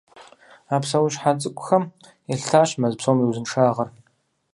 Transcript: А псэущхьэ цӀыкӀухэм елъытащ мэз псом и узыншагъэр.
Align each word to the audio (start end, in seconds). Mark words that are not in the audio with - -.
А 0.75 0.77
псэущхьэ 0.81 1.31
цӀыкӀухэм 1.39 1.83
елъытащ 2.33 2.69
мэз 2.81 2.93
псом 2.99 3.17
и 3.23 3.25
узыншагъэр. 3.29 3.89